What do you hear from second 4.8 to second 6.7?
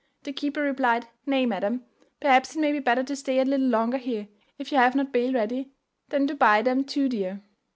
not bail ready, than to buy